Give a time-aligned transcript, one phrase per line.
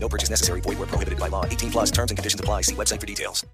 [0.00, 0.60] No purchase necessary.
[0.62, 1.44] Void where prohibited by law.
[1.44, 2.62] 18 plus terms and conditions apply.
[2.62, 3.44] See website for details.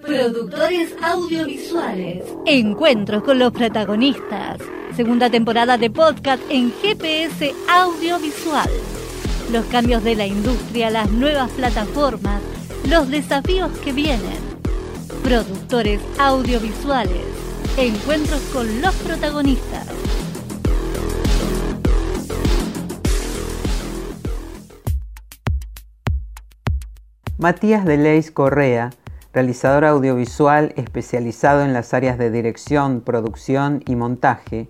[0.00, 2.24] Productores audiovisuales.
[2.46, 4.58] Encuentros con los protagonistas.
[4.94, 8.70] Segunda temporada de podcast en GPS Audiovisual.
[9.50, 12.40] Los cambios de la industria, las nuevas plataformas,
[12.88, 14.38] los desafíos que vienen.
[15.24, 17.24] Productores audiovisuales.
[17.76, 19.86] Encuentros con los protagonistas.
[27.40, 28.90] Matías Deleis Correa,
[29.32, 34.68] realizador audiovisual especializado en las áreas de dirección, producción y montaje,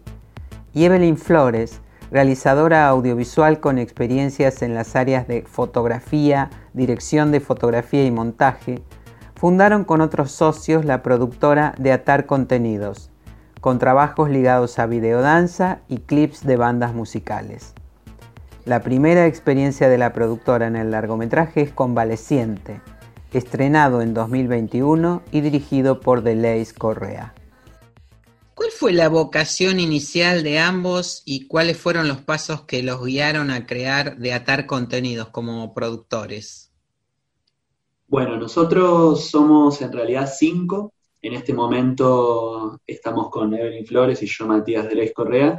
[0.74, 8.04] y Evelyn Flores, realizadora audiovisual con experiencias en las áreas de fotografía, dirección de fotografía
[8.04, 8.82] y montaje,
[9.34, 13.10] fundaron con otros socios la productora de Atar Contenidos,
[13.62, 17.72] con trabajos ligados a videodanza y clips de bandas musicales.
[18.68, 22.82] La primera experiencia de la productora en el largometraje es Convaleciente,
[23.32, 27.32] estrenado en 2021 y dirigido por Deleis Correa.
[28.54, 33.50] ¿Cuál fue la vocación inicial de ambos y cuáles fueron los pasos que los guiaron
[33.50, 36.70] a crear de atar contenidos como productores?
[38.06, 40.92] Bueno, nosotros somos en realidad cinco.
[41.22, 45.58] En este momento estamos con Evelyn Flores y yo, Matías Deleis Correa,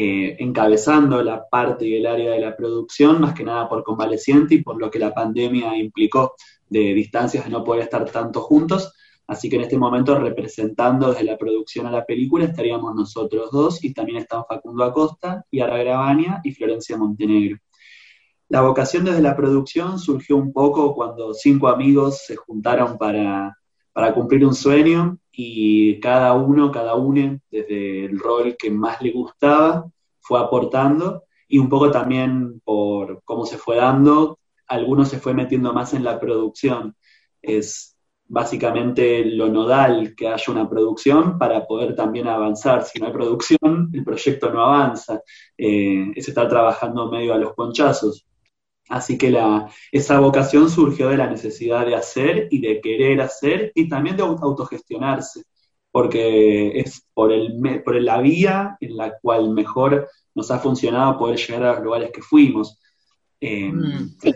[0.00, 4.54] eh, encabezando la parte y el área de la producción, más que nada por convaleciente
[4.54, 6.34] y por lo que la pandemia implicó
[6.68, 8.92] de distancias de no poder estar tanto juntos.
[9.26, 13.82] Así que en este momento, representando desde la producción a la película, estaríamos nosotros dos
[13.82, 17.58] y también están Facundo Acosta, Yara Gravania y Florencia Montenegro.
[18.50, 23.58] La vocación desde la producción surgió un poco cuando cinco amigos se juntaron para,
[23.92, 29.10] para cumplir un sueño y cada uno, cada uno, desde el rol que más le
[29.10, 29.88] gustaba,
[30.28, 35.72] fue aportando y un poco también por cómo se fue dando, algunos se fue metiendo
[35.72, 36.94] más en la producción.
[37.40, 37.96] Es
[38.26, 42.84] básicamente lo nodal que haya una producción para poder también avanzar.
[42.84, 45.22] Si no hay producción, el proyecto no avanza.
[45.56, 48.26] Eh, es estar trabajando medio a los ponchazos.
[48.90, 53.72] Así que la, esa vocación surgió de la necesidad de hacer y de querer hacer
[53.74, 55.44] y también de autogestionarse,
[55.98, 61.36] porque es por, el, por la vía en la cual mejor nos ha funcionado poder
[61.36, 62.78] llegar a los lugares que fuimos.
[63.40, 63.72] Eh,
[64.22, 64.32] sí.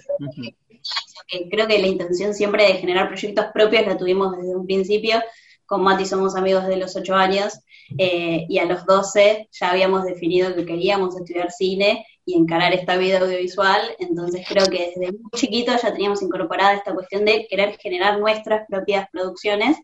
[1.53, 5.23] Creo que la intención siempre de generar proyectos propios la tuvimos desde un principio.
[5.65, 7.61] Con Mati somos amigos desde los 8 años
[7.97, 12.97] eh, y a los 12 ya habíamos definido que queríamos estudiar cine y encarar esta
[12.97, 17.79] vida audiovisual, entonces creo que desde muy chiquito ya teníamos incorporada esta cuestión de querer
[17.79, 19.77] generar nuestras propias producciones.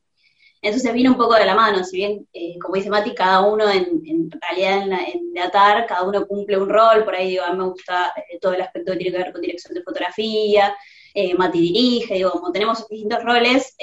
[0.61, 3.71] Entonces vino un poco de la mano, si bien, eh, como dice Mati, cada uno
[3.71, 7.53] en, realidad en, en, de Atar, cada uno cumple un rol, por ahí digo, a
[7.53, 10.75] mí me gusta eh, todo el aspecto que tiene que ver con dirección de fotografía,
[11.15, 13.77] eh, Mati dirige, digo, como tenemos distintos roles,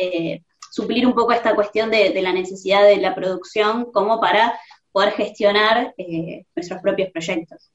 [0.69, 4.59] suplir un poco esta cuestión de, la necesidad de la producción como para
[4.91, 5.93] poder gestionar
[6.55, 7.71] nuestros propios proyectos.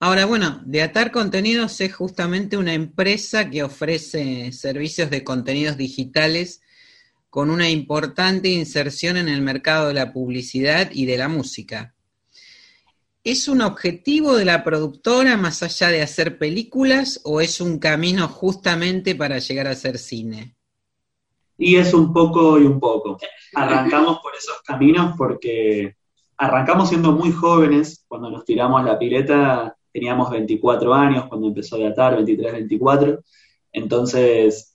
[0.00, 6.62] Ahora, bueno, de Atar Contenidos es justamente una empresa que ofrece servicios de contenidos digitales
[7.34, 11.92] con una importante inserción en el mercado de la publicidad y de la música.
[13.24, 18.28] ¿Es un objetivo de la productora más allá de hacer películas o es un camino
[18.28, 20.54] justamente para llegar a hacer cine?
[21.58, 23.18] Y es un poco y un poco.
[23.54, 25.96] Arrancamos por esos caminos porque
[26.36, 31.88] arrancamos siendo muy jóvenes, cuando nos tiramos la pileta teníamos 24 años, cuando empezó a
[31.88, 33.24] atar, 23, 24,
[33.72, 34.73] entonces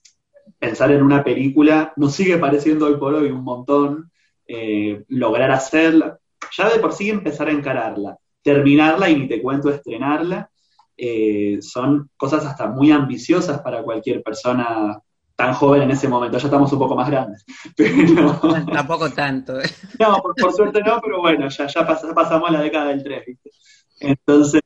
[0.60, 4.12] pensar en una película nos sigue pareciendo hoy por hoy un montón,
[4.46, 6.18] eh, lograr hacerla,
[6.56, 10.50] ya de por sí empezar a encararla, terminarla y ni te cuento estrenarla,
[10.96, 15.00] eh, son cosas hasta muy ambiciosas para cualquier persona
[15.34, 17.42] tan joven en ese momento, ya estamos un poco más grandes.
[17.76, 18.38] Pero...
[18.72, 19.58] Tampoco tanto.
[19.58, 19.70] ¿eh?
[19.98, 23.24] No, por, por, suerte no, pero bueno, ya, ya pas pasamos la década del 3,
[23.26, 23.50] ¿viste?
[24.00, 24.62] Entonces,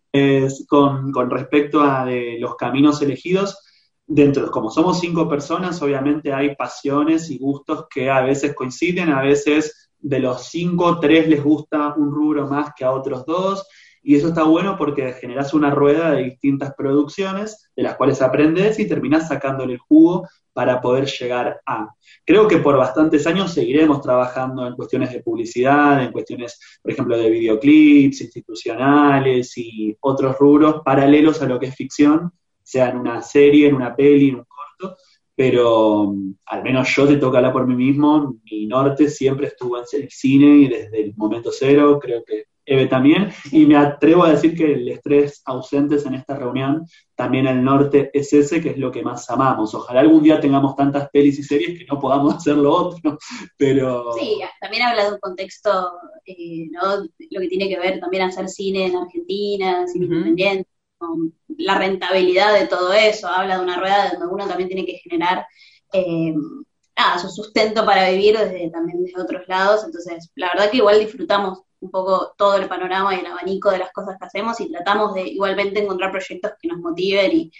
[0.69, 3.64] con, con respecto a de los caminos elegidos,
[4.07, 9.23] dentro, como somos cinco personas, obviamente hay pasiones y gustos que a veces coinciden, a
[9.23, 13.67] veces de los cinco, tres les gusta un rubro más que a otros dos,
[14.07, 18.79] Y eso está bueno porque generas una rueda de distintas producciones de las cuales aprendes
[18.79, 21.89] y terminas sacándole el jugo para poder llegar a.
[22.27, 27.17] Creo que por bastantes años seguiremos trabajando en cuestiones de publicidad, en cuestiones, por ejemplo,
[27.17, 32.31] de videoclips institucionales y otros rubros paralelos a lo que es ficción,
[32.65, 34.97] sea en una serie, en una peli, en un corto,
[35.37, 39.79] pero mm, al menos yo te toco hablar por mí mismo, mi norte siempre estuvo
[39.79, 44.25] en el cine y desde el momento cero, creo que Eve también, y me atrevo
[44.25, 48.71] a decir que el estrés ausentes en esta reunión, también el norte es ese, que
[48.71, 49.75] es lo que más amamos.
[49.75, 53.19] Ojalá algún día tengamos tantas pelis y series que no podamos hacer lo otro,
[53.59, 54.15] pero...
[54.19, 55.93] Sí, también habla de un contexto,
[56.25, 57.05] eh, ¿no?
[57.31, 60.74] Lo que tiene que ver también hacer cine en Argentina, cine independiente, con
[61.49, 65.47] la rentabilidad de todo eso, habla de una rueda donde uno también tiene que generar...
[65.93, 66.35] Eh,
[67.21, 71.63] su sustento para vivir desde, también desde otros lados, entonces la verdad que igual disfrutamos
[71.81, 75.15] un poco todo el panorama y el abanico de las cosas que hacemos y tratamos
[75.15, 77.53] de igualmente encontrar proyectos que nos motiven y,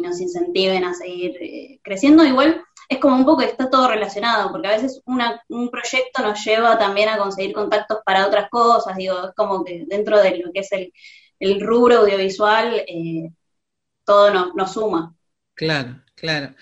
[0.00, 2.24] nos incentiven a seguir eh, creciendo.
[2.24, 6.42] Igual es como un poco que está todo relacionado, porque a veces un proyecto nos
[6.42, 10.50] lleva también a conseguir contactos para otras cosas, digo, es como que dentro de lo
[10.50, 10.94] que es el,
[11.60, 13.30] rubro audiovisual, eh,
[14.04, 15.14] todo nos suma.
[15.54, 16.54] Claro, claro.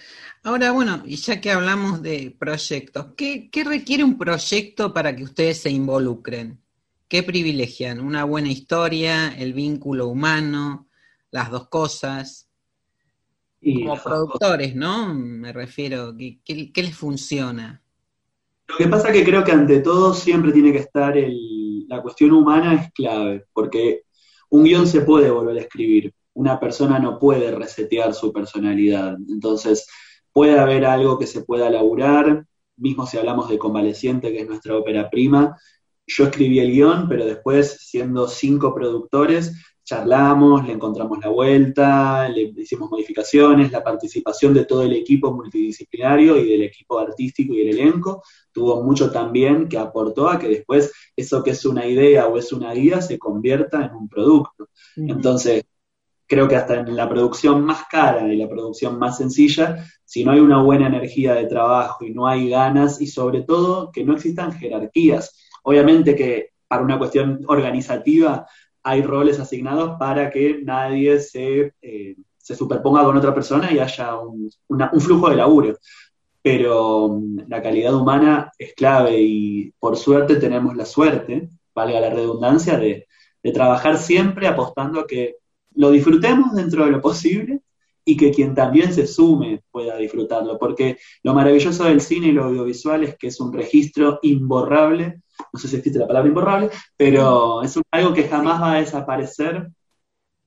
[0.43, 5.25] Ahora, bueno, y ya que hablamos de proyectos, ¿qué, ¿qué, requiere un proyecto para que
[5.25, 6.61] ustedes se involucren?
[7.09, 8.01] ¿Qué privilegian?
[8.01, 10.89] ¿Una buena historia, el vínculo humano,
[11.31, 12.49] las dos cosas?
[13.63, 15.13] Como productores, ¿no?
[15.13, 17.83] Me refiero, ¿qué, les funciona?
[18.67, 21.15] Lo que pasa es que creo que ante todo siempre tiene que estar
[21.89, 24.05] la cuestión humana es clave, porque
[24.51, 29.87] un guion se puede volver a escribir, una persona no puede resetear su personalidad, entonces
[30.33, 32.45] puede haber algo que se pueda laburar,
[32.77, 35.57] mismo si hablamos de Convaleciente, que es nuestra ópera prima,
[36.07, 39.55] yo escribí el guion, pero después, siendo cinco productores,
[39.91, 46.37] charlamos, le encontramos la vuelta, le hicimos modificaciones, la participación de todo el equipo multidisciplinario
[46.37, 48.23] y del equipo artístico y el elenco
[48.53, 52.53] tuvo mucho también que aportó a que después eso que es una idea o es
[52.53, 54.69] una guía se convierta en un producto.
[54.95, 55.65] Entonces,
[56.25, 60.31] creo que hasta en la producción más cara y la producción más sencilla, si no
[60.31, 64.15] hay una buena energía de trabajo y no hay ganas y sobre todo que no
[64.15, 68.47] existan jerarquías, Obviamente que para una cuestión organizativa
[68.83, 74.17] hay roles asignados para que nadie se, eh, se superponga con otra persona y haya
[74.17, 74.51] un,
[75.01, 75.77] flujo de laburo.
[76.43, 82.11] Pero mm, la calidad humana es clave y por suerte tenemos la suerte, valga la
[82.11, 83.07] redundancia, de,
[83.43, 85.37] de trabajar siempre apostando a que
[85.75, 87.61] lo disfrutemos dentro de lo posible
[88.05, 92.45] y que quien también se sume pueda disfrutarlo, porque lo maravilloso del cine y lo
[92.45, 97.63] audiovisual es que es un registro imborrable no sé si existe la palabra imborrable, pero
[97.63, 99.71] es algo que jamás va a desaparecer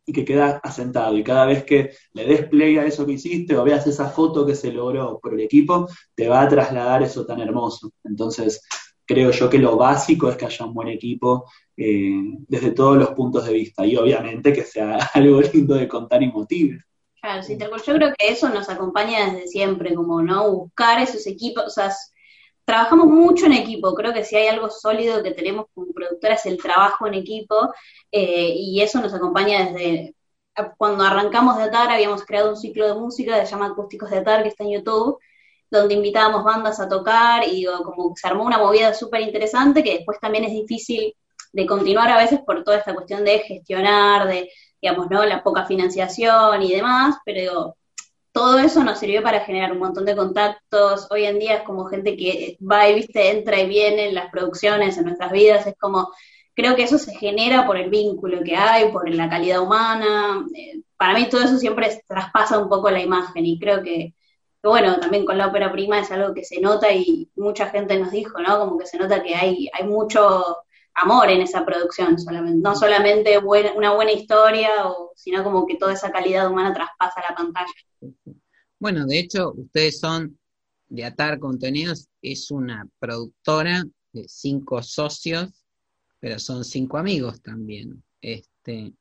[0.06, 1.18] y que queda asentado.
[1.18, 4.46] Y cada vez que le des play a eso que hiciste o veas esa foto
[4.46, 7.92] que se logró por el equipo, te va a trasladar eso tan hermoso.
[8.04, 8.62] Entonces,
[9.06, 11.46] creo yo que lo básico es que haya un buen equipo
[11.78, 16.22] eh, desde todos los puntos de vista y obviamente que sea algo lindo de contar
[16.24, 16.84] y motive.
[17.22, 21.64] Claro, sí, yo creo que eso nos acompaña desde siempre, como no buscar esos equipos,
[21.68, 21.90] o sea,
[22.66, 26.46] trabajamos mucho en equipo, creo que si hay algo sólido que tenemos como productora es
[26.46, 27.74] el trabajo en equipo
[28.12, 30.16] eh, y eso nos acompaña desde
[30.78, 34.18] cuando arrancamos de Atar, habíamos creado un ciclo de música que se llama Acústicos de
[34.20, 35.18] Atar, que está en YouTube,
[35.70, 40.20] donde invitábamos bandas a tocar y como se armó una movida súper interesante que después
[40.20, 41.16] también es difícil
[41.52, 44.52] de continuar a veces por toda esta cuestión de gestionar, de,
[44.82, 45.26] digamos, ¿no?
[45.26, 47.76] La poca financiación y demás, pero
[48.34, 51.08] todo eso nos sirvió para generar un montón de contactos.
[51.12, 54.32] Hoy en día es como gente que va y viste, entra y viene en las
[54.32, 55.68] producciones, en nuestras vidas.
[55.68, 56.12] Es como,
[56.56, 60.46] creo que eso se genera por el vínculo que hay, por la calidad humana.
[60.56, 64.16] Eh, para mí todo eso siempre traspasa un poco la imagen y creo que,
[64.64, 68.12] bueno, también con la ópera prima es algo que se nota y mucha gente nos
[68.12, 68.60] dijo, ¿no?
[68.60, 70.63] Como que se nota que hay, hay mucho
[70.96, 72.16] amor en esa producción,
[72.62, 74.70] no solamente una buena historia,
[75.16, 77.74] sino como que toda esa calidad humana traspasa la pantalla.
[78.80, 80.38] Bueno, de hecho, ustedes son
[80.88, 85.66] de Atar Contenidos, es una productora de cinco socios,
[86.20, 88.94] pero son cinco amigos también, este,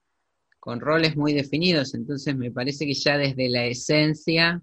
[0.59, 4.63] con roles muy definidos, entonces me parece que ya desde la esencia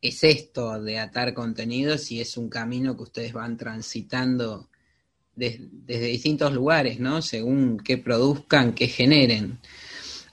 [0.00, 4.68] es esto de atar contenidos y es un camino que ustedes van transitando
[5.34, 7.22] desde distintos lugares, ¿no?
[7.22, 9.58] Según qué produzcan, qué generen.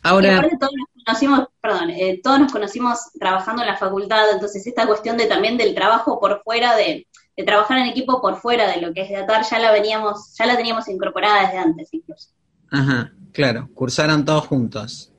[0.03, 0.41] Ahora...
[0.59, 5.17] todos nos conocimos, perdón, eh, todos nos conocimos trabajando en la facultad, entonces esta cuestión
[5.17, 7.07] de también del trabajo por fuera, de,
[7.45, 10.45] trabajar en equipo por fuera de lo que es de atar, ya la veníamos, ya
[10.45, 12.31] la teníamos incorporada desde antes incluso.
[12.69, 15.13] Ajá, claro, cursaron todos juntos.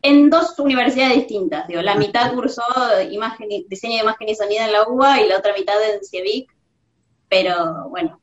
[0.00, 2.62] En dos universidades distintas, digo, la mitad cursó
[3.10, 6.50] imagen, diseño de imagen y sonido en la UBA y la otra mitad en CIEVIC,
[7.28, 8.20] pero bueno,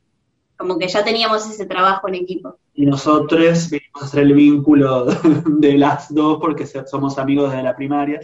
[0.61, 2.59] como que ya teníamos ese trabajo en equipo.
[2.75, 5.05] Y nosotros vinimos a hacer el vínculo
[5.59, 8.21] de las dos porque somos amigos desde la primaria.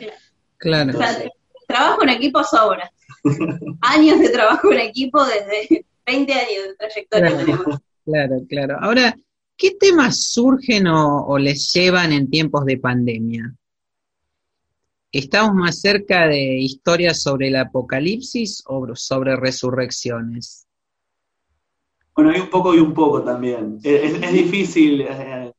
[0.58, 0.94] Claro.
[1.68, 2.92] trabajo en equipo sobra.
[3.82, 7.80] años de trabajo en equipo desde 20 años de trayectoria claro, tenemos.
[8.06, 8.78] Claro, claro.
[8.80, 9.18] Ahora,
[9.58, 13.56] ¿qué temas surgen o, les llevan en tiempos de pandemia?
[15.12, 20.67] ¿Estamos más cerca de historias sobre el apocalipsis o sobre resurrecciones?
[22.18, 23.78] Bueno, hay un poco y un poco también.
[23.84, 25.02] Es, difícil.
[25.02, 25.54] Eh,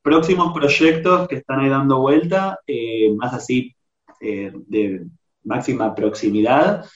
[0.00, 3.76] próximos proyectos que están ahí dando vuelta, eh, más así
[4.22, 5.06] eh, de
[5.44, 6.86] máxima proximidad,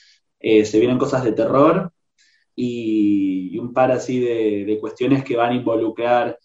[0.40, 1.92] se vienen cosas de terror,
[2.56, 6.38] y, un par así de, cuestiones que van a involucrar,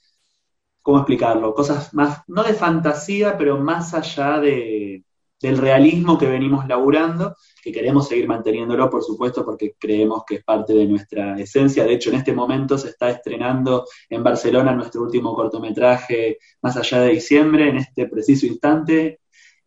[0.82, 1.54] ¿cómo explicarlo?
[1.54, 5.06] Cosas más, no de fantasía, pero más allá de,
[5.46, 10.44] del realismo que venimos laburando, que queremos seguir manteniéndolo, por supuesto, porque creemos que es
[10.44, 11.84] parte de nuestra esencia.
[11.84, 17.02] De hecho, en este momento se está estrenando en Barcelona nuestro último cortometraje, más allá
[17.02, 19.20] de diciembre, en este preciso instante,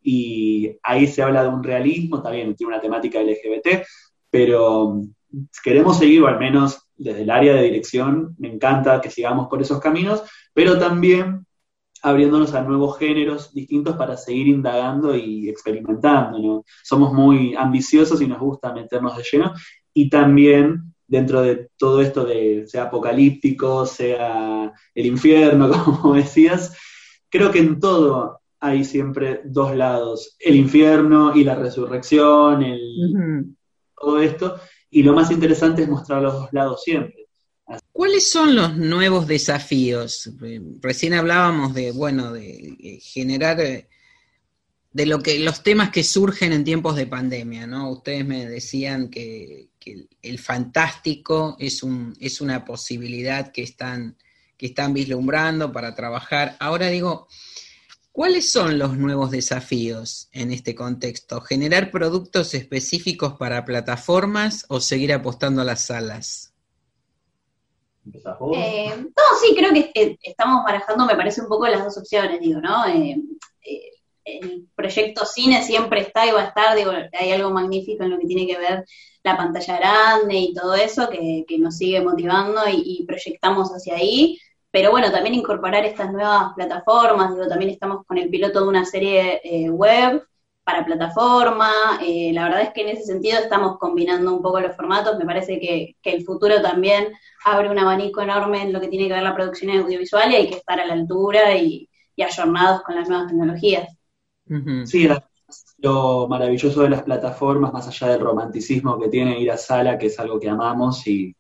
[0.03, 3.85] y ahí se habla de un realismo, también tiene una temática LGBT,
[4.31, 5.01] pero
[5.63, 9.63] queremos seguir, o al menos desde el área de dirección, me encanta que sigamos por
[9.63, 11.47] esos caminos, pero también
[12.03, 16.39] abriéndonos a nuevos géneros distintos para seguir indagando y experimentando.
[16.39, 16.65] ¿no?
[16.83, 19.53] Somos muy ambiciosos y nos gusta meternos de lleno.
[19.93, 26.77] Y también dentro de todo esto de sea apocalíptico, sea el infierno, como decías,
[27.29, 33.57] creo que en todo hay siempre dos lados, el infierno y la resurrección, el,
[33.97, 34.57] todo esto,
[34.91, 37.28] y lo más interesante es mostrar los dos lados siempre.
[37.93, 40.31] ¿Cuáles son los nuevos desafíos?
[40.81, 43.89] Recién hablábamos de, bueno, de eh, generar, eh,
[44.93, 47.91] de lo que, los temas que surgen en tiempos de pandemia, ¿no?
[47.91, 49.69] Ustedes me decían que,
[50.21, 54.19] el fantástico es, un, es una posibilidad que están,
[54.59, 56.57] que están vislumbrando para trabajar.
[56.61, 57.29] Ahora digo,
[58.13, 61.41] ¿Cuáles son los nuevos desafíos en este contexto?
[61.41, 66.53] ¿Generar productos específicos para plataformas o seguir apostando a las salas?
[68.55, 72.41] Eh, no, sí, creo que eh, estamos barajando, me parece un poco las dos opciones,
[72.41, 72.87] digo, ¿no?
[72.87, 73.17] Eh,
[74.25, 78.19] el proyecto cine siempre está y va a estar, digo, hay algo magnífico en lo
[78.19, 78.85] que tiene que ver
[79.23, 84.39] la pantalla grande y todo eso que, nos sigue motivando y proyectamos hacia ahí
[84.71, 88.85] pero bueno, también incorporar estas nuevas plataformas, digo, también estamos con el piloto de una
[88.85, 90.23] serie eh, web
[90.69, 94.77] para plataforma, eh, la verdad es que en ese sentido estamos combinando un poco los
[94.77, 97.09] formatos, me parece que, el futuro también
[97.47, 100.51] abre un abanico enorme en lo que tiene que ver la producción audiovisual y hay
[100.51, 103.97] que estar a la altura y, y ayornados con las nuevas tecnologías.
[104.85, 105.09] Sí,
[105.79, 110.09] lo maravilloso de las plataformas, más allá del romanticismo que tiene ir a sala, que
[110.09, 111.35] es algo que amamos, y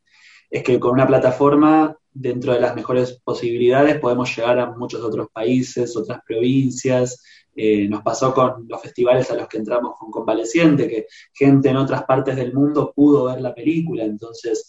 [0.48, 5.28] es que con una plataforma dentro de las mejores posibilidades podemos llegar a muchos otros
[5.32, 7.22] países, otras provincias.
[7.54, 11.76] Eh, nos pasó con los festivales a los que entramos con Convaleciente, que gente en
[11.76, 14.68] otras partes del mundo pudo ver la película, entonces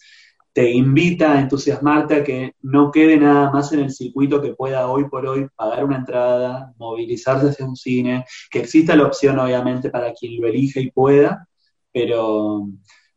[0.54, 4.90] te invita a entusiasmarte a que no quede nada más en el circuito que pueda
[4.90, 9.90] hoy por hoy pagar una entrada, movilizarse hacia un cine, que exista la opción obviamente
[9.90, 11.48] para quien lo elige y pueda,
[11.92, 12.68] pero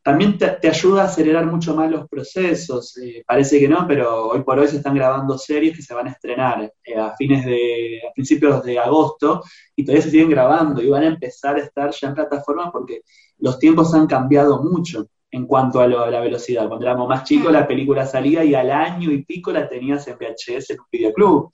[0.03, 2.97] también te, ayuda a acelerar mucho más los procesos.
[2.99, 6.09] Eh, parece que no, pero hoy por hoy se están grabando series que se van
[6.09, 9.43] a estrenar eh, a fines de, a principios de agosto
[9.77, 13.03] y todavía se siguen grabando y van a empezar a estar ya en plataformas porque
[13.39, 16.67] los tiempos han cambiado mucho en cuanto a, la velocidad.
[16.67, 20.17] Cuando éramos más chicos la película salía y al año y pico la tenías en
[20.17, 21.53] VHS en un videoclub.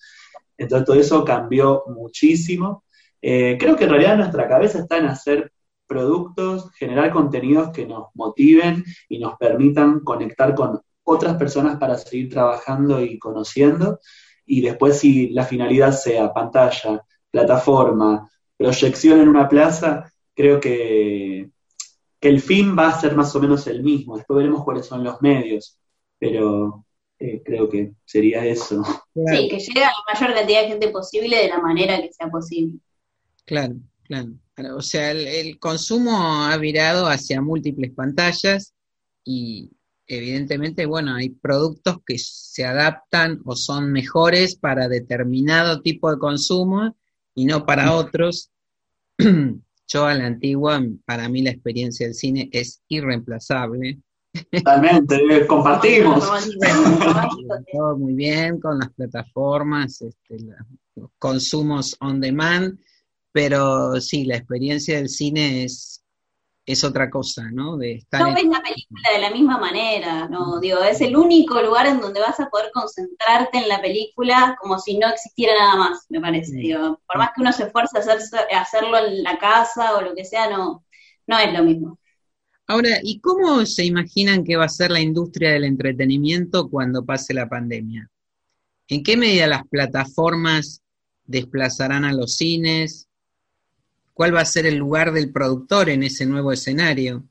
[0.56, 2.84] Entonces todo eso cambió muchísimo.
[3.20, 5.52] Eh, creo que en realidad nuestra cabeza está en hacer
[5.88, 12.28] productos, generar contenidos que nos motiven y nos permitan conectar con otras personas para seguir
[12.28, 13.98] trabajando y conociendo.
[14.46, 21.50] Y después si la finalidad sea pantalla, plataforma, proyección en una plaza, creo que,
[22.20, 24.16] el fin va a ser más o menos el mismo.
[24.16, 25.78] Después veremos cuáles son los medios,
[26.18, 26.84] pero
[27.18, 28.82] eh, creo que sería eso.
[29.14, 32.28] Sí, que llegue a la mayor cantidad de gente posible de la manera que sea
[32.28, 32.80] posible.
[33.44, 34.30] Claro, claro.
[34.74, 38.74] O sea, el, consumo ha virado hacia múltiples pantallas
[39.24, 39.70] y
[40.06, 46.96] evidentemente, bueno, hay productos que se adaptan o son mejores para determinado tipo de consumo
[47.34, 48.50] y no para otros.
[49.90, 54.00] Yo a la antigua, para mí la experiencia del cine es irreemplazable.
[54.50, 56.28] Totalmente, compartimos.
[57.72, 60.38] Todo muy bien con las plataformas, este,
[60.94, 62.78] los consumos on demand,
[63.38, 66.04] pero sí, la experiencia del cine es,
[66.66, 67.76] es otra cosa, ¿no?
[67.76, 70.58] De estar no ves la película de la misma manera, ¿no?
[70.58, 74.76] Digo, es el único lugar en donde vas a poder concentrarte en la película como
[74.80, 76.56] si no existiera nada más, me parece.
[76.56, 80.24] Digo, por más que uno se esfuerce a, hacerlo en la casa o lo que
[80.24, 80.84] sea, no,
[81.28, 82.00] no es lo mismo.
[82.66, 87.34] Ahora, ¿y cómo se imaginan que va a ser la industria del entretenimiento cuando pase
[87.34, 88.10] la pandemia?
[88.88, 90.82] ¿En qué medida las plataformas
[91.24, 93.07] desplazarán a los cines?
[94.18, 97.22] ¿Cuál va a ser el lugar del productor en ese nuevo escenario?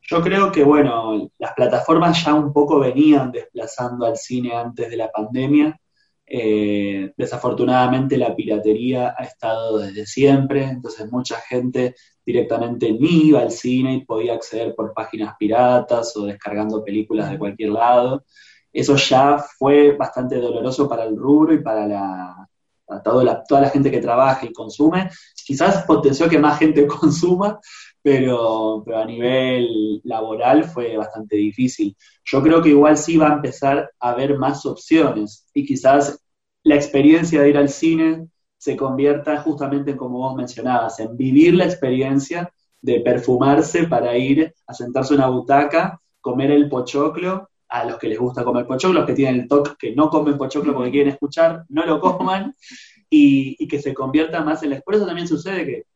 [0.00, 4.96] Yo creo que, bueno, las plataformas ya un poco venían desplazando al cine antes de
[4.96, 5.78] la pandemia.
[6.26, 13.50] Eh, desafortunadamente la piratería ha estado desde siempre, entonces mucha gente directamente ni iba al
[13.50, 18.24] cine y podía acceder por páginas piratas o descargando películas de cualquier lado.
[18.72, 22.48] Eso ya fue bastante doloroso para el rubro y para,
[23.04, 25.10] toda, la, toda la gente que trabaja y consume.
[25.52, 27.60] Quizás potenció que más gente consuma,
[28.00, 31.94] pero, pero a nivel laboral fue bastante difícil.
[32.24, 36.18] Yo creo que igual sí va a empezar a haber más opciones y quizás
[36.62, 41.52] la experiencia de ir al cine se convierta justamente en, como vos mencionabas, en vivir
[41.52, 47.86] la experiencia de perfumarse para ir a sentarse en una butaca, comer el pochoclo, a
[47.86, 50.74] los que les gusta comer pochoclo, los que tienen el toque que no comen pochoclo
[50.74, 52.54] porque quieren escuchar, no lo coman,
[53.08, 54.80] y, que se convierta más en la...
[54.80, 55.86] Por eso también sucede que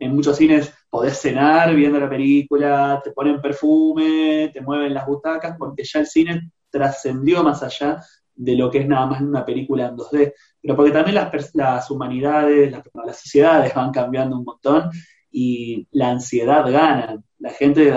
[0.00, 5.56] en muchos cines podés cenar viendo la película, te ponen perfume, te mueven las butacas,
[5.56, 8.00] porque ya el cine trascendió más allá
[8.34, 11.88] de lo que es nada más una película en 2D, pero porque también las, las
[11.88, 14.90] humanidades, las, las, sociedades van cambiando un montón
[15.32, 17.20] y la ansiedad gana.
[17.38, 17.92] La gente,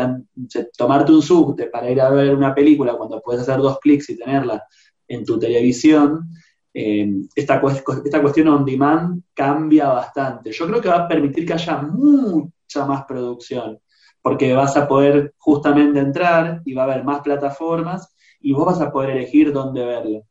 [0.75, 4.17] tomarte un subte para ir a ver una película cuando puedes hacer dos clics y
[4.17, 4.63] tenerla
[5.07, 6.29] en tu televisión,
[6.73, 7.61] eh, esta,
[8.03, 10.51] esta cuestión on demand cambia bastante.
[10.51, 13.79] Yo creo que va a permitir que haya mucha más producción,
[14.21, 18.81] porque vas a poder justamente entrar y va a haber más plataformas y vos vas
[18.81, 20.23] a poder elegir dónde verlo.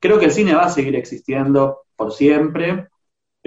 [0.00, 2.88] Creo que el cine va a seguir existiendo por siempre,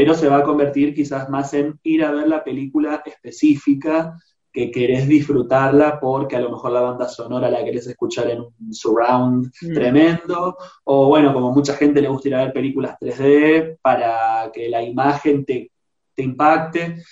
[0.01, 4.19] pero se va a convertir quizás más en ir a ver la película específica
[4.51, 8.73] que querés disfrutarla porque a lo mejor la banda sonora la querés escuchar en un
[8.73, 9.73] surround mm.
[9.75, 14.69] tremendo, o bueno, como mucha gente le gusta ir a ver películas 3D para que
[14.69, 15.71] la imagen te,
[16.15, 17.03] te impacte.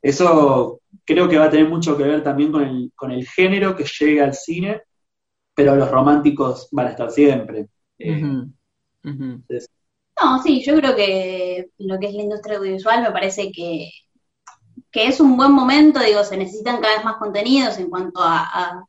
[0.00, 3.76] Eso creo que va a tener mucho que ver también con el, con el género
[3.76, 4.80] que llega al cine
[5.54, 7.68] pero los románticos van a estar siempre.
[7.98, 8.22] Eh,
[10.20, 13.90] no, sí, yo creo que lo que es la industria audiovisual me parece que,
[14.90, 18.84] que es un buen momento, digo, se necesitan cada vez más contenidos en cuanto a,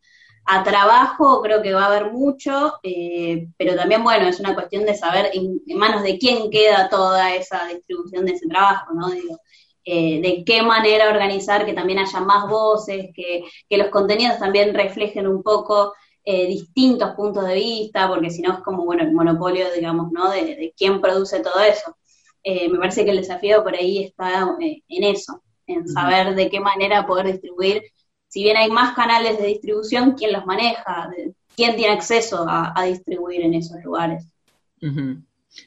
[0.45, 4.85] a, trabajo, creo que va a haber mucho, eh, pero también, bueno, es una cuestión
[4.85, 9.09] de saber en, manos de quién queda toda esa distribución de ese trabajo, ¿no?
[9.11, 9.39] Digo,
[9.85, 14.73] eh, de qué manera organizar que también haya más voces, que, que los contenidos también
[14.73, 19.11] reflejen un poco eh, distintos puntos de vista, porque si no es como, bueno, el
[19.11, 20.29] monopolio, digamos, ¿no?
[20.29, 21.97] De, quién produce todo eso.
[22.43, 26.49] Eh, me parece que el desafío por ahí está eh, en eso, en saber de
[26.49, 27.83] qué manera poder distribuir.
[28.27, 31.11] Si bien hay más canales de distribución, ¿quién los maneja?
[31.55, 34.23] ¿Quién tiene acceso a, distribuir en esos lugares?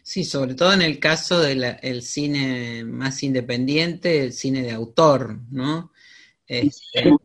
[0.02, 5.90] Sí, sobre todo en el caso del cine más independiente, el cine de autor, ¿no?
[6.60, 7.16] Este,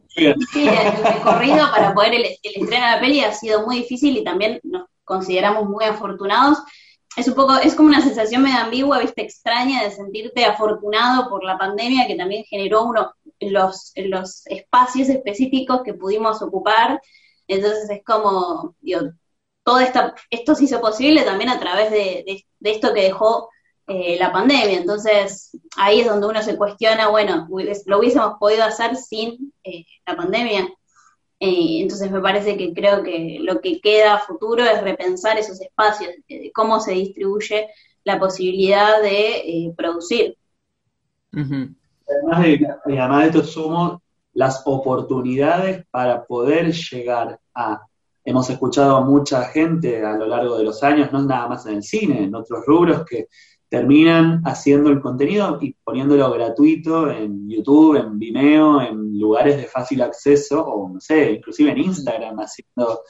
[0.52, 4.24] Sí, el recorrido para poder el, estreno de la peli ha sido muy difícil y
[4.24, 6.60] también nos consideramos muy afortunados.
[7.15, 11.44] Es un poco, es como una sensación medio ambigua, viste, extraña de sentirte afortunado por
[11.44, 17.02] la pandemia que también generó uno los, los espacios específicos que pudimos ocupar.
[17.48, 19.02] Entonces es como, digo,
[19.63, 23.50] todo esta, esto se hizo posible también a través de, de esto que dejó
[23.91, 24.78] eh, la pandemia.
[24.78, 27.47] Entonces, ahí es donde uno se cuestiona, bueno,
[27.88, 30.69] lo hubiésemos podido hacer sin eh, la pandemia.
[31.39, 35.60] Eh, entonces, me parece que creo que lo que queda a futuro es repensar esos
[35.60, 37.67] espacios, de cómo se distribuye
[38.04, 40.38] la posibilidad de producir.
[41.34, 47.82] además, de, además de esto sumo las oportunidades para poder llegar a
[48.23, 51.78] hemos escuchado a mucha gente a lo largo de los años, no nada más en
[51.78, 53.28] el cine, en otros rubros, que
[53.70, 60.02] terminan haciendo el contenido y poniéndolo gratuito en YouTube, en Vimeo, en lugares de fácil
[60.02, 63.04] acceso, o no sé, inclusive en Instagram, haciendo,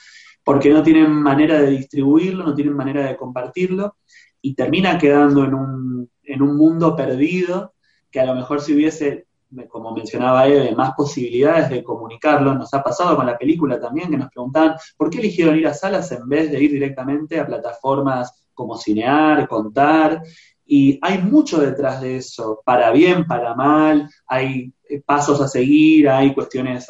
[0.43, 3.95] porque no tienen manera de distribuirlo, no tienen manera de compartirlo,
[4.41, 7.73] y termina quedando en un, en un mundo perdido
[8.11, 9.27] que a lo mejor si hubiese
[9.67, 12.53] como mencionaba Eve, más posibilidades de comunicarlo.
[12.53, 15.73] Nos ha pasado con la película también, que nos preguntaban por qué eligieron ir a
[15.73, 20.21] salas en vez de ir directamente a plataformas como Cinear, Contar.
[20.65, 26.09] Y hay mucho detrás de eso, para bien, para mal, hay eh, pasos a seguir,
[26.09, 26.87] hay cuestiones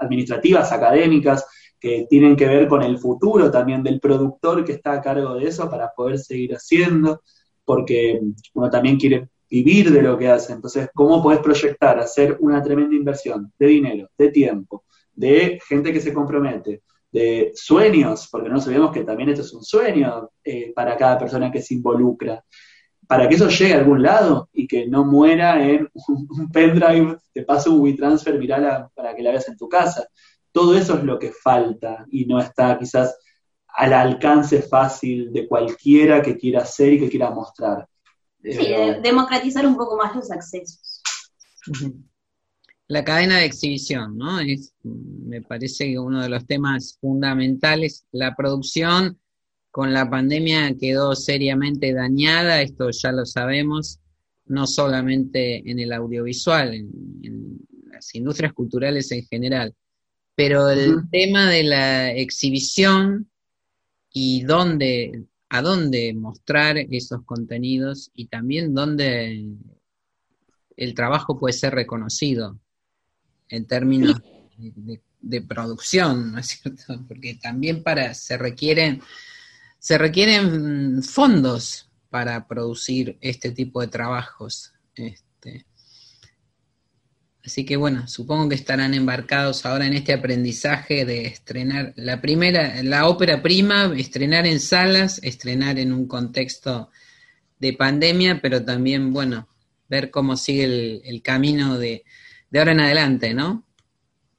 [0.00, 1.46] administrativas, académicas,
[1.80, 5.46] que tienen que ver con el futuro también del productor que está a cargo de
[5.48, 7.22] eso para poder seguir haciendo,
[7.64, 8.20] porque
[8.54, 10.52] uno también quiere vivir de lo que hace.
[10.52, 16.00] Entonces, ¿cómo puedes proyectar hacer una tremenda inversión de dinero, de tiempo, de gente que
[16.00, 20.96] se compromete, de sueños, porque no olvidemos que también esto es un sueño eh, para
[20.96, 22.44] cada persona que se involucra,
[23.06, 27.42] para que eso llegue a algún lado y que no muera en un, pendrive, te
[27.42, 30.06] paso un WeTransfer, mirala para que la veas en tu casa.
[30.52, 33.16] Todo eso es lo que falta y no está quizás
[33.68, 37.86] al alcance fácil de cualquiera que quiera hacer y que quiera mostrar.
[38.42, 41.02] Sí, democratizar un poco más los accesos.
[42.90, 44.40] La cadena de exhibición, ¿no?
[44.40, 49.18] Es, me parece que uno de los temas fundamentales, la producción
[49.70, 54.00] con la pandemia quedó seriamente dañada, esto ya lo sabemos,
[54.46, 57.58] no solamente en el audiovisual, en,
[57.92, 59.74] las industrias culturales en general,
[60.34, 63.28] pero el tema de la exhibición
[64.10, 69.46] y dónde a dónde mostrar esos contenidos y también dónde
[70.76, 72.58] el trabajo puede ser reconocido
[73.48, 74.20] en términos
[74.56, 77.04] de, producción, ¿no es cierto?
[77.06, 79.02] Porque también para se requieren
[79.78, 84.72] se requieren fondos para producir este tipo de trabajos.
[84.94, 85.66] Este,
[87.48, 92.82] Así que bueno, supongo que estarán embarcados ahora en este aprendizaje de estrenar la primera,
[92.82, 96.90] la ópera prima, estrenar en salas, estrenar en un contexto
[97.58, 99.48] de pandemia, pero también, bueno,
[99.88, 102.04] ver cómo sigue el, camino de,
[102.50, 103.62] de ahora en adelante, ¿no?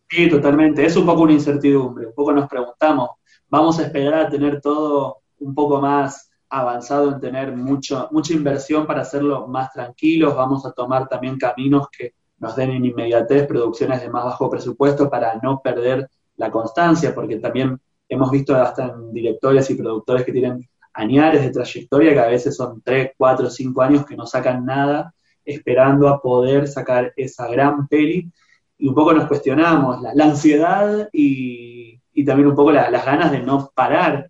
[0.09, 0.85] Sí, totalmente.
[0.85, 2.07] Es un poco una incertidumbre.
[2.07, 3.11] Un poco nos preguntamos,
[3.47, 8.87] ¿vamos a esperar a tener todo un poco más avanzado en tener mucho, mucha inversión
[8.87, 10.35] para hacerlo más tranquilos?
[10.35, 15.09] ¿Vamos a tomar también caminos que nos den en inmediatez producciones de más bajo presupuesto
[15.09, 20.31] para no perder la constancia, porque también hemos visto hasta en directores y productores que
[20.31, 24.65] tienen añares de trayectoria, que a veces son 3, 4, 5 años que no sacan
[24.65, 25.13] nada,
[25.49, 28.31] esperando a poder sacar esa gran peli.
[28.77, 33.71] Y un poco nos cuestionamos la, ansiedad y, también un poco las ganas de no
[33.73, 34.29] parar.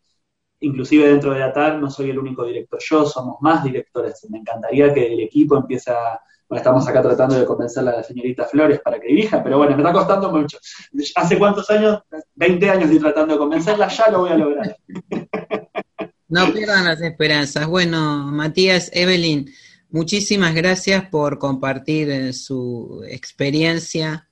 [0.61, 4.25] Inclusive dentro de ATAR no soy el único director yo, somos más directores.
[4.29, 6.19] Me encantaría que el equipo empiece a
[6.57, 9.83] estamos acá tratando de convencer a la señorita Flores para que dirija, pero bueno, me
[9.83, 10.57] está costando mucho.
[11.15, 12.01] ¿Hace cuántos años?
[12.35, 14.77] 20 años estoy tratando de convencerla, ya lo voy a lograr.
[16.27, 17.67] No pierdan las esperanzas.
[17.67, 19.49] Bueno, Matías, Evelyn,
[19.89, 24.29] muchísimas gracias por compartir eh, su experiencia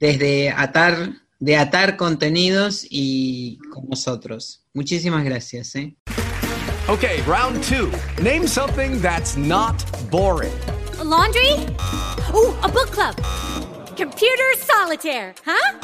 [0.00, 4.64] desde atar, de atar contenidos y con nosotros.
[4.72, 5.74] Muchísimas gracias.
[5.76, 5.96] ¿eh?
[6.88, 7.90] Ok, round two.
[8.22, 9.74] Name something that's not
[10.10, 10.52] boring.
[11.04, 11.52] laundry?
[12.34, 13.14] Ooh, a book club.
[13.96, 15.78] Computer solitaire, huh?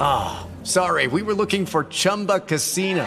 [0.00, 3.06] Ah, oh, sorry, we were looking for Chumba Casino.